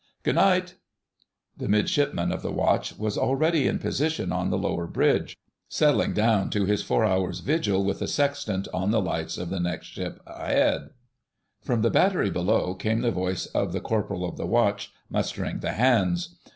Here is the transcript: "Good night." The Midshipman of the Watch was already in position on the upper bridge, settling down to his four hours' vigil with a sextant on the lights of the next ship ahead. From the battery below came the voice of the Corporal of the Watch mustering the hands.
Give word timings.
"Good 0.23 0.33
night." 0.33 0.73
The 1.55 1.67
Midshipman 1.69 2.31
of 2.31 2.41
the 2.41 2.51
Watch 2.51 2.97
was 2.97 3.19
already 3.19 3.67
in 3.67 3.77
position 3.77 4.31
on 4.31 4.49
the 4.49 4.57
upper 4.57 4.87
bridge, 4.87 5.37
settling 5.69 6.15
down 6.15 6.49
to 6.49 6.65
his 6.65 6.81
four 6.81 7.05
hours' 7.05 7.41
vigil 7.41 7.83
with 7.83 8.01
a 8.01 8.07
sextant 8.07 8.67
on 8.73 8.89
the 8.89 8.99
lights 8.99 9.37
of 9.37 9.51
the 9.51 9.59
next 9.59 9.85
ship 9.89 10.19
ahead. 10.25 10.89
From 11.61 11.83
the 11.83 11.91
battery 11.91 12.31
below 12.31 12.73
came 12.73 13.01
the 13.01 13.11
voice 13.11 13.45
of 13.45 13.73
the 13.73 13.79
Corporal 13.79 14.25
of 14.27 14.37
the 14.37 14.47
Watch 14.47 14.91
mustering 15.07 15.59
the 15.59 15.73
hands. 15.73 16.29